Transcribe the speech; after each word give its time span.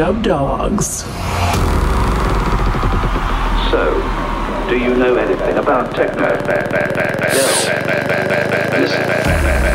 Dubdogz. 0.00 1.04
So, 3.70 3.82
do 4.70 4.78
you 4.78 4.94
know 4.94 5.16
anything 5.16 5.58
about 5.58 5.94
techno? 5.94 6.22
No. 6.22 6.38
Listen. 8.80 9.69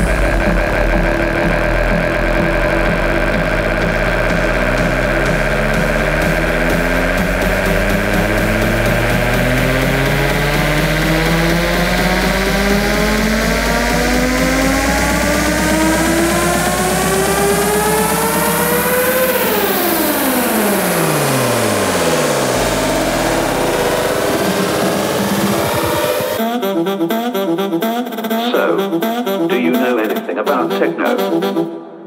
Techno? 30.80 31.16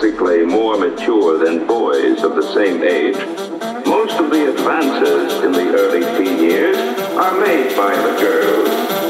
Physically 0.00 0.46
more 0.46 0.78
mature 0.78 1.44
than 1.44 1.66
boys 1.66 2.22
of 2.22 2.34
the 2.34 2.54
same 2.54 2.82
age, 2.82 3.16
most 3.84 4.18
of 4.18 4.30
the 4.30 4.48
advances 4.48 5.44
in 5.44 5.52
the 5.52 5.74
early 5.74 6.00
teen 6.16 6.38
years 6.38 6.76
are 7.18 7.38
made 7.38 7.76
by 7.76 7.94
the 7.94 8.18
girls. 8.18 9.09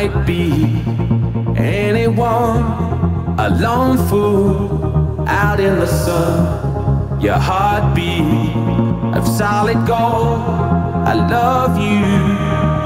might 0.00 0.26
be 0.26 0.50
anyone, 1.60 2.62
a 3.38 3.50
lone 3.60 3.98
fool 4.08 5.28
out 5.28 5.60
in 5.60 5.78
the 5.78 5.86
sun. 5.86 7.20
Your 7.20 7.36
heartbeat 7.36 8.56
of 9.14 9.28
solid 9.28 9.86
gold. 9.86 10.40
I 11.12 11.14
love 11.36 11.76
you, 11.76 12.00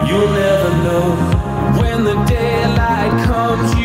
you'll 0.09 0.33
never 0.43 0.71
know 0.87 1.09
when 1.79 2.03
the 2.03 2.17
daylight 2.25 3.13
comes. 3.27 3.84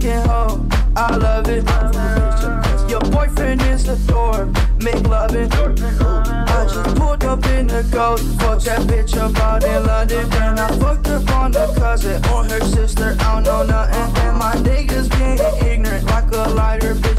Fucking 0.00 0.28
hoe. 0.28 0.66
I 0.96 1.16
love 1.16 1.48
it. 1.48 1.64
Your 2.90 3.00
boyfriend 3.10 3.62
is 3.62 3.88
a 3.88 3.96
dork. 4.06 4.48
Make 4.82 5.06
loving. 5.06 5.50
I 5.52 6.66
just 6.68 6.96
pulled 6.96 7.24
up 7.24 7.44
in 7.46 7.66
the 7.66 7.86
ghost. 7.90 8.24
Fuck 8.40 8.62
that 8.62 8.80
bitch 8.82 9.16
up 9.16 9.36
out 9.38 9.64
in 9.64 9.86
London. 9.86 10.32
And 10.32 10.58
I 10.58 10.68
fucked 10.78 11.08
up 11.08 11.30
on 11.32 11.52
the 11.52 11.72
cousin 11.78 12.16
or 12.26 12.44
her 12.44 12.60
sister. 12.60 13.16
I 13.20 13.34
don't 13.34 13.42
know 13.44 13.62
nothing. 13.62 14.22
And 14.24 14.38
my 14.38 14.54
niggas 14.56 15.10
being 15.16 15.72
ignorant. 15.72 16.06
Like 16.06 16.32
a 16.32 16.48
lighter, 16.50 16.94
bitch, 16.94 17.09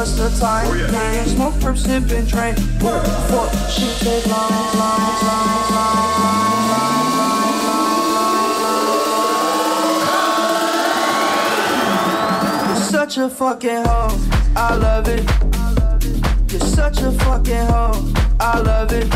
what's 0.00 0.12
the 0.12 0.30
time? 0.40 0.66
Oh, 0.66 0.74
yeah. 0.74 1.24
Smoke 1.24 1.54
from 1.60 1.76
sipping 1.76 2.26
train. 2.26 2.54
Ooh, 2.82 3.00
fuck, 3.28 3.52
she 3.68 3.84
take 4.00 4.24
lines, 4.26 4.74
lines, 4.80 5.22
lines, 5.28 5.70
lines, 5.76 6.10
lines, 6.16 6.38
You're 12.66 12.84
such 12.96 13.18
a 13.18 13.28
fucking 13.28 13.84
hoe. 13.84 14.16
I 14.56 14.74
love 14.74 15.06
it. 15.08 15.22
You're 16.50 16.60
such 16.60 17.02
a 17.02 17.12
fucking 17.12 17.66
hoe. 17.66 18.12
I 18.40 18.58
love 18.58 18.92
it. 18.92 19.06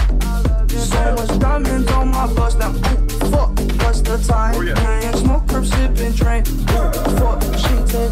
So 0.69 1.15
much 1.15 1.39
diamonds 1.39 1.91
on 1.93 2.09
my 2.11 2.27
bust 2.35 2.59
now. 2.59 2.73
Ooh, 2.73 3.09
fuck, 3.31 3.59
what's 3.83 4.03
the 4.03 4.19
time? 4.29 4.55
Oh, 4.55 4.61
yeah. 4.61 5.13
smoke, 5.13 5.47
perp, 5.47 5.65
sipping, 5.65 6.13
train. 6.13 6.43
Ooh, 6.47 6.93
fuck, 7.19 7.34
You're 7.95 8.11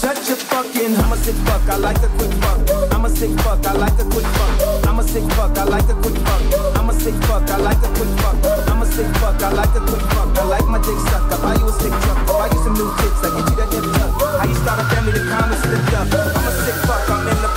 such 0.00 0.32
a 0.32 0.36
fucking, 0.48 0.96
I'm 0.96 1.12
a 1.12 1.16
sick 1.18 1.34
fuck, 1.44 1.68
I 1.68 1.76
like 1.76 1.98
a 1.98 2.08
quick 2.16 2.32
fuck. 2.40 2.56
I'm 2.90 3.04
a 3.04 3.10
sick 3.10 3.28
fuck, 3.44 3.66
I 3.66 3.74
like 3.74 3.98
a 4.00 4.04
quick 4.08 4.24
fuck. 4.24 4.86
I'm 4.88 4.98
a 4.98 5.02
sick 5.04 5.24
fuck, 5.36 5.58
I 5.58 5.64
like 5.64 5.86
a 5.90 5.92
quick 5.92 6.16
fuck. 6.16 6.40
I'm 6.74 6.88
a 6.88 6.94
sick 6.94 7.12
fuck, 7.20 7.50
I 7.50 7.58
like 9.52 9.76
a 9.76 9.80
quick 9.84 10.00
fuck. 10.08 10.38
I 10.38 10.44
like 10.44 10.66
my 10.68 10.78
dick 10.78 10.96
suck, 11.12 11.30
I 11.30 11.36
buy 11.36 11.52
a 11.52 11.68
stick 11.72 11.92
truck. 12.00 12.16
I 12.16 12.32
buy 12.32 12.48
some 12.64 12.72
new 12.80 12.88
kicks, 12.96 13.20
I 13.20 13.28
get 13.36 13.44
you 13.50 13.56
that 13.60 13.68
nip 13.76 13.84
tuck. 13.92 14.08
How 14.40 14.48
you 14.48 14.54
start 14.54 14.80
a 14.80 14.84
family, 14.88 15.12
the 15.12 15.20
comments 15.36 15.60
slipped 15.68 15.92
up. 15.92 16.08
I'm 16.08 16.48
a 16.48 16.52
sick 16.64 16.80
fuck, 16.88 17.04
I'm 17.10 17.28
inappropriate. 17.28 17.47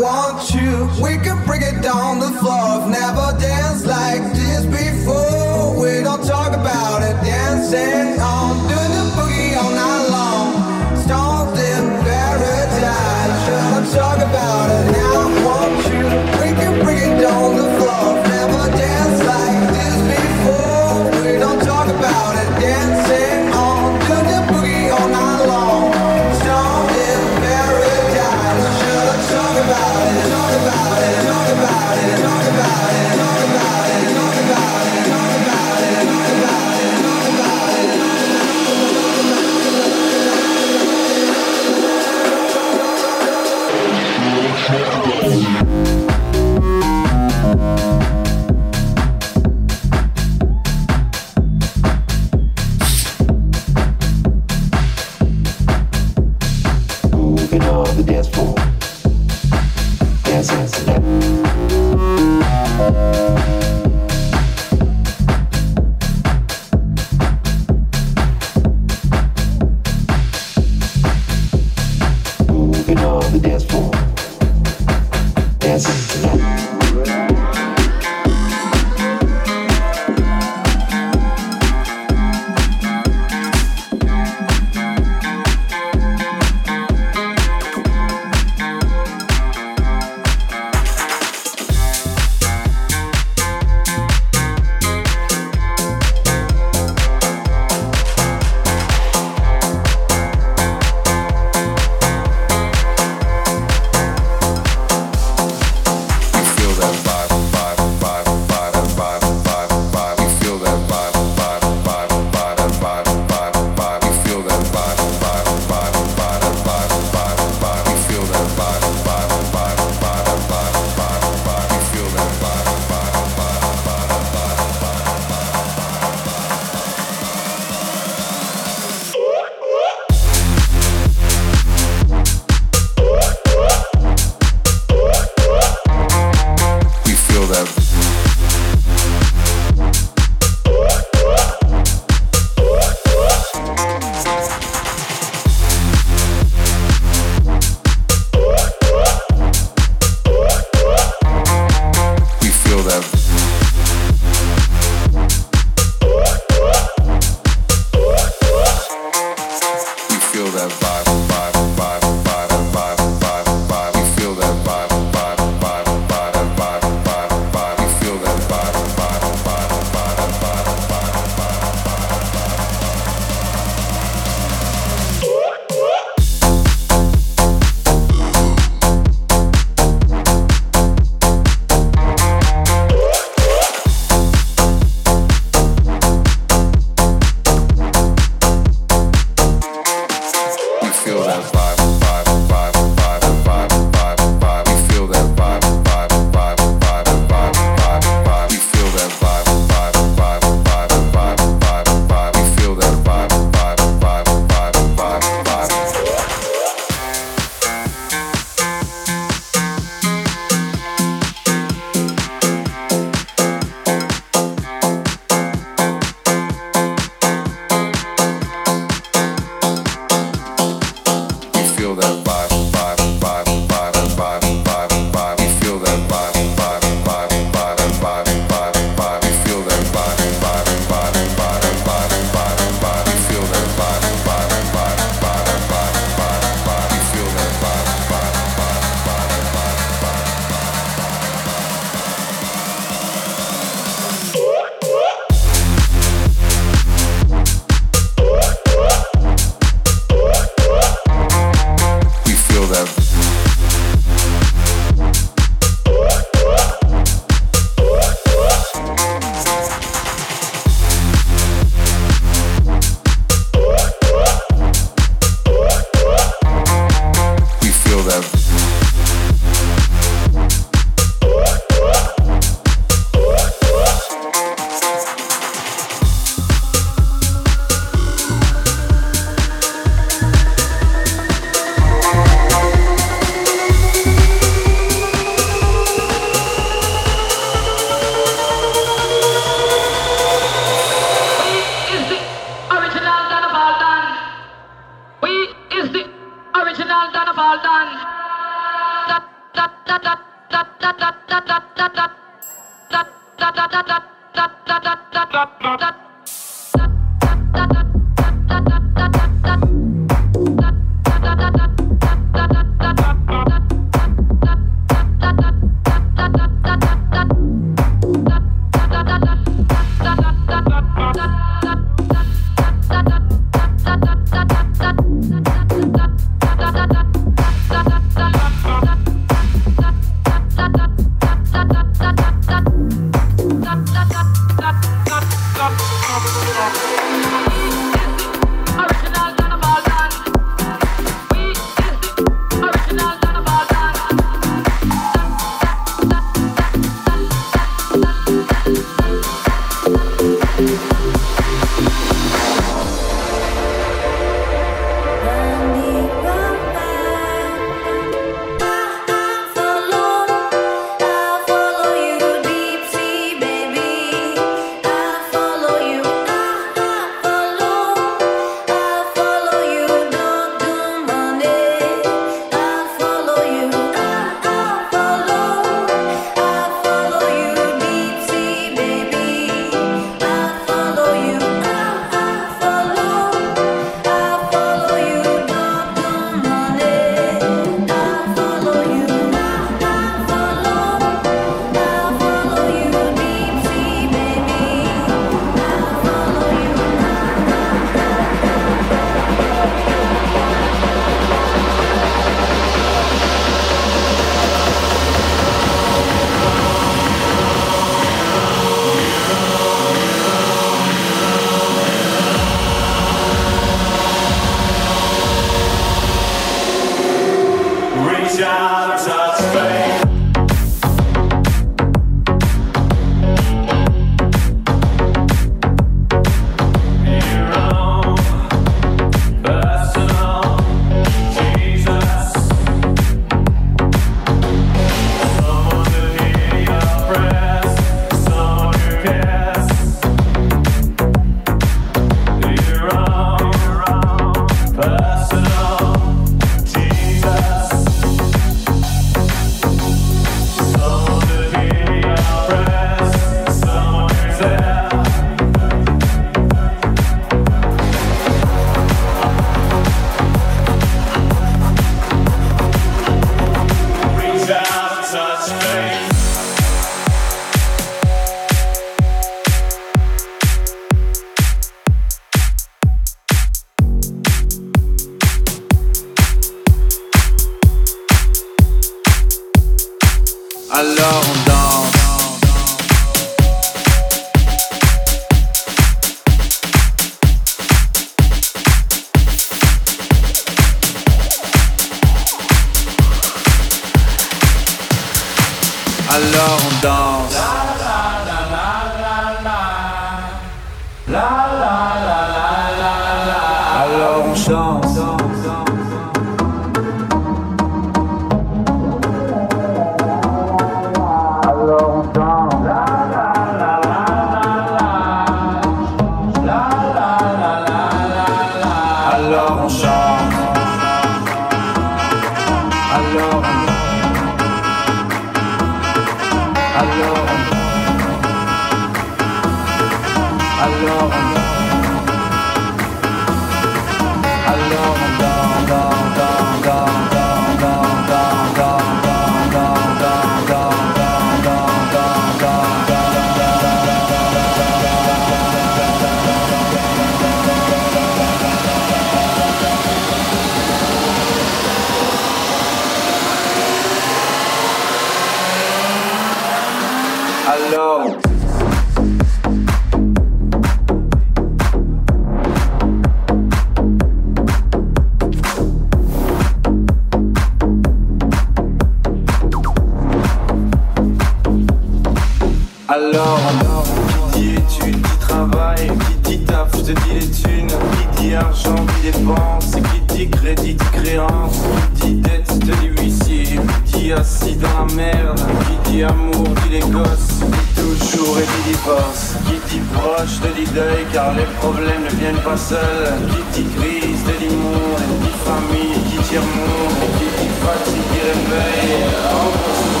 Alors, 573.01 573.39
alors, 573.49 573.83
qui 574.31 574.39
dit 574.39 574.53
études, 574.53 575.01
qui 575.01 575.17
travail, 575.19 575.91
qui 576.23 576.37
dit 576.37 576.45
taf, 576.45 576.69
je 576.77 576.81
te 576.81 576.91
dis 576.91 577.13
les 577.19 577.27
thunes, 577.31 577.67
qui 578.15 578.21
dit 578.21 578.35
argent, 578.35 578.75
qui 578.75 579.11
dépense, 579.11 579.71
qui 579.71 580.15
dit 580.15 580.29
crédit, 580.29 580.75
dit 580.75 580.85
créance, 580.91 581.61
qui 581.95 582.07
dit 582.07 582.21
dette, 582.21 582.51
je 582.53 582.59
te 582.59 582.77
dis 582.77 583.01
huissier, 583.01 583.59
qui 583.85 583.99
dit 583.99 584.13
assis 584.13 584.55
dans 584.55 584.85
la 584.85 584.93
merde, 584.93 585.41
qui 585.83 585.91
dit 585.91 586.03
amour, 586.03 586.47
dit 586.63 586.69
les 586.73 586.79
gosses, 586.79 587.39
qui 587.39 587.45
dit 587.45 587.73
toujours 587.75 588.37
et 588.37 588.43
dit 588.43 588.71
divorce, 588.71 589.33
qui 589.45 589.73
dit 589.73 589.81
proche, 589.93 590.39
te 590.39 590.59
dit 590.59 590.69
deuil, 590.71 591.05
car 591.11 591.33
les 591.33 591.49
problèmes 591.59 592.03
ne 592.03 592.19
viennent 592.19 592.43
pas 592.43 592.57
seuls, 592.57 593.17
qui 593.53 593.63
dit 593.63 593.69
crise, 593.77 594.23
te 594.25 594.37
dit 594.39 594.55
monde, 594.55 595.01
qui 595.09 595.25
dit 595.25 595.37
famille, 595.43 595.97
qui 596.11 596.29
dit 596.29 596.37
amour, 596.37 596.87
qui 597.17 597.25
dit 597.25 597.49
fatigue, 597.61 598.03
qui 598.11 598.19
réveille, 598.29 600.00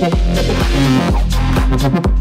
Thank 0.00 0.14
you. 2.06 2.17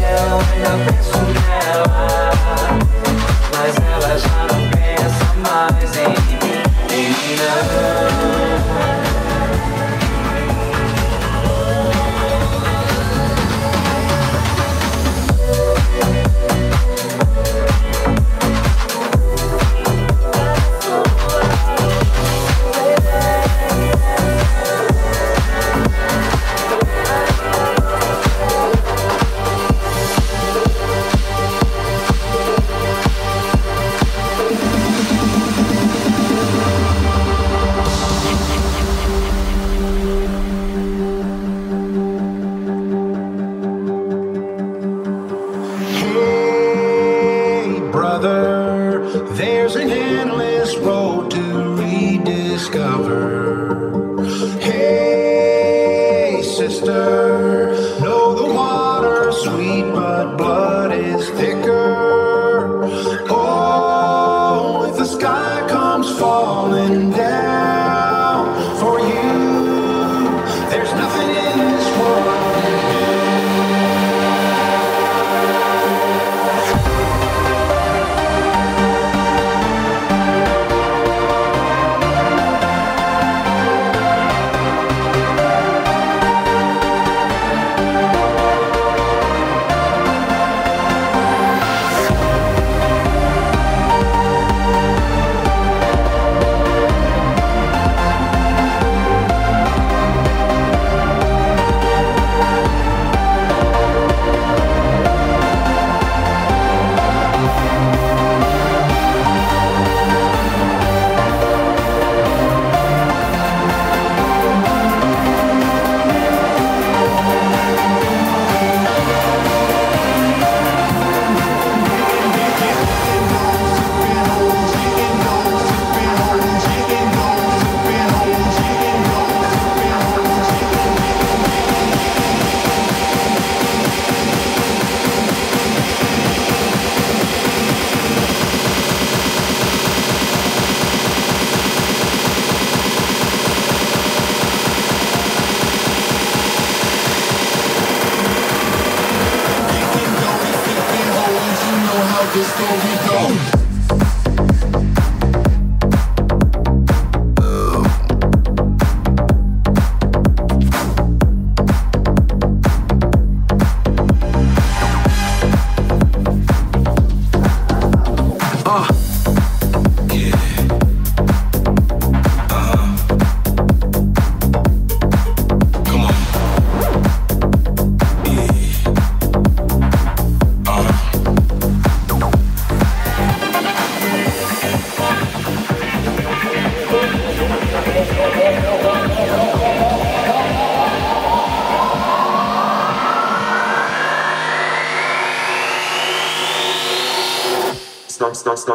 eu 0.00 0.38
ainda 0.52 0.72
penso 0.84 1.18
nela. 1.46 2.30
Mas 3.56 3.74
ela 3.76 4.18
já 4.18 4.38
não 4.52 4.62
pensa 4.70 5.24
mais 5.48 5.96
em 5.96 6.08
mim 6.08 6.64
em 6.90 7.08
mim 7.08 7.24
Menina. 7.34 8.33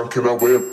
came 0.09 0.27
out 0.27 0.41
with 0.41 0.68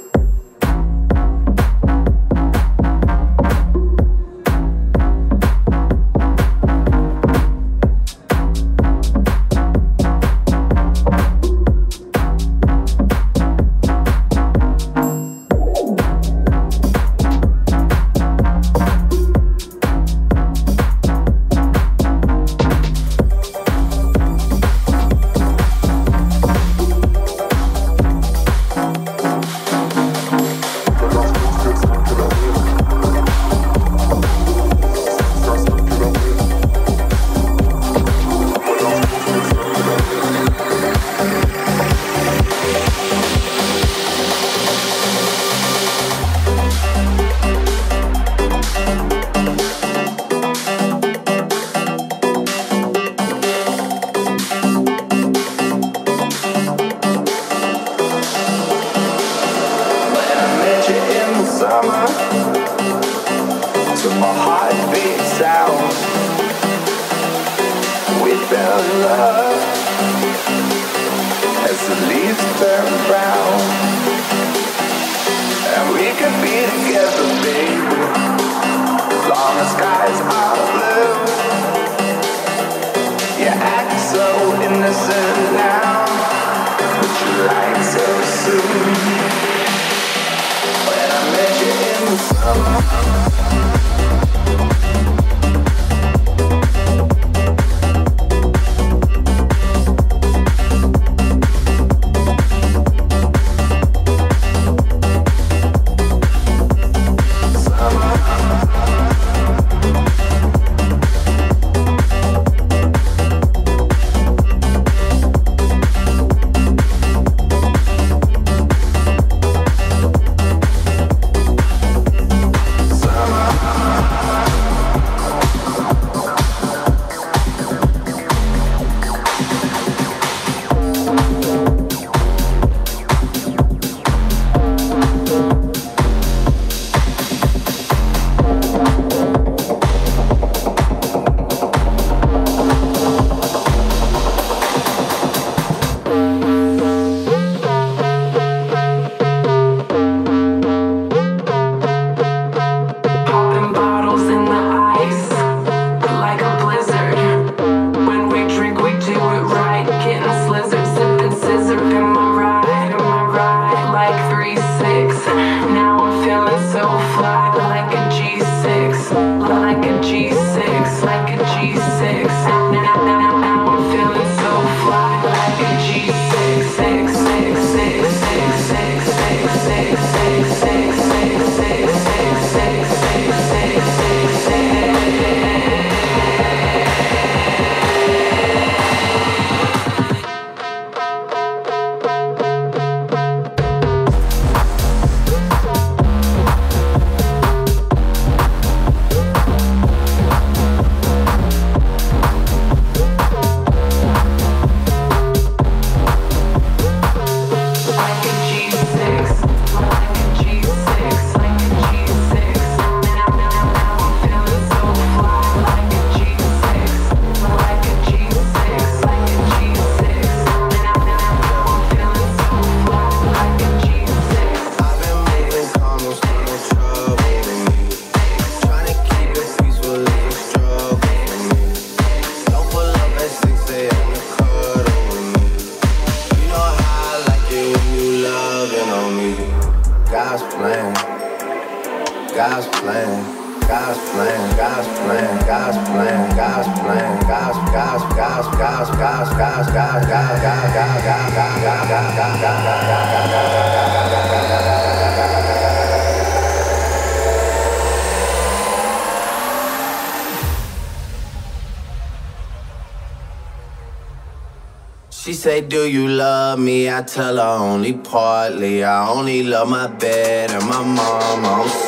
I 266.96 267.02
tell 267.02 267.36
her 267.36 267.42
only 267.42 267.92
partly. 267.92 268.82
I 268.82 269.06
only 269.10 269.42
love 269.42 269.68
my 269.68 269.86
bed 269.86 270.50
and 270.50 270.66
my 270.66 270.82
mom. 270.82 271.85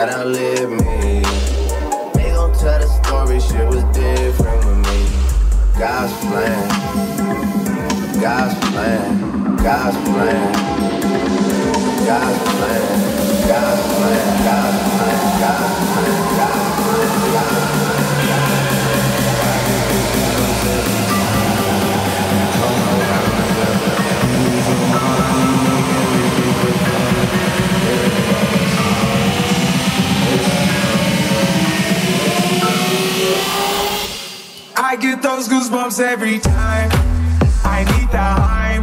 I 0.00 0.06
done 0.06 0.32
me. 0.32 1.20
They 2.14 2.30
gon' 2.32 2.54
tell 2.54 2.80
the 2.80 2.86
story, 3.04 3.38
shit 3.38 3.68
was 3.68 3.84
different 3.92 4.64
with 4.64 4.78
me. 4.88 5.78
God's 5.78 6.10
plan, 6.24 6.68
God's 8.18 8.54
plan, 8.70 9.56
God's 9.58 9.96
plan, 10.08 10.52
God's 12.06 12.38
plan, 12.48 12.80
God's 13.44 13.44
plan, 13.44 13.44
God's 13.46 13.82
plan, 13.92 14.44
God's 14.46 14.88
plan, 14.88 15.28
God's 15.40 16.64
plan, 16.72 17.10
God's 17.34 17.74
plan. 17.74 17.89
get 35.00 35.22
those 35.22 35.48
goosebumps 35.48 35.98
every 35.98 36.38
time. 36.38 36.90
I 37.64 37.84
need 37.84 38.10
the 38.10 38.18
high, 38.18 38.80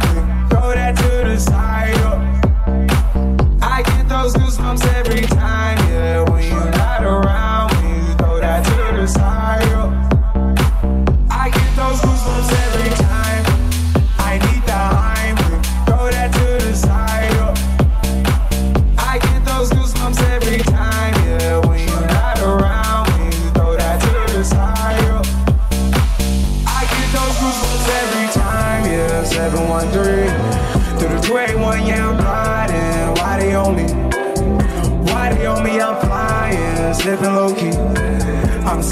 throw 0.50 0.74
that 0.74 0.96
to 0.96 1.28
the 1.28 1.38
side. 1.38 1.94
Oh. 1.98 3.58
I 3.62 3.82
get 3.82 4.08
those 4.08 4.34
goosebumps 4.34 4.84
every 4.94 5.26
time. 5.26 5.37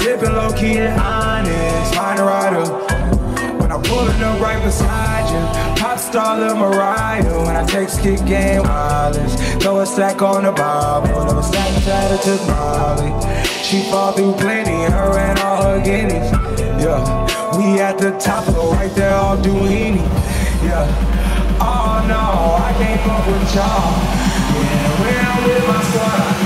Living 0.07 0.31
low 0.31 0.53
key 0.53 0.77
and 0.77 0.97
honest, 1.01 1.93
find 1.93 2.17
a 2.17 2.23
rider. 2.23 2.63
When 3.59 3.69
I'm 3.69 3.83
pulling 3.83 4.23
up 4.23 4.39
right 4.39 4.63
beside 4.63 5.27
you, 5.33 5.81
pop 5.81 5.99
star 5.99 6.39
Lil 6.39 6.55
Mariah. 6.55 7.45
When 7.45 7.57
I 7.57 7.65
take 7.65 7.89
skit 7.89 8.25
game 8.25 8.63
mileage, 8.63 9.33
throw 9.61 9.81
a 9.81 9.85
stack 9.85 10.21
on 10.21 10.45
the 10.45 10.53
Bible. 10.53 11.25
Never 11.25 11.43
stack 11.43 11.73
I 11.85 12.17
to 12.23 12.35
Molly. 12.47 13.11
She 13.61 13.81
fall 13.91 14.13
through 14.13 14.31
plenty, 14.35 14.89
her 14.89 15.19
and 15.19 15.39
all 15.39 15.61
her 15.63 15.81
guineas. 15.83 16.31
Yeah, 16.79 17.03
we 17.57 17.81
at 17.81 17.97
the 17.97 18.11
top 18.17 18.47
of 18.47 18.55
right 18.79 18.95
there, 18.95 19.13
all 19.13 19.35
Duini. 19.35 19.97
Yeah, 20.63 20.87
oh 21.59 22.05
no, 22.07 22.63
I 22.63 22.71
can't 22.79 23.01
fuck 23.01 23.27
with 23.27 23.53
y'all. 23.53 23.91
Yeah, 24.55 25.01
when 25.01 25.25
I'm 25.25 25.43
with 25.43 25.67
my 25.67 25.83
squad. 25.83 26.36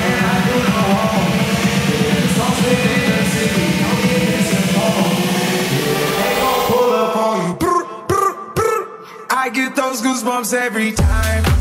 goosebumps 10.02 10.54
every 10.54 10.92
time. 10.94 11.61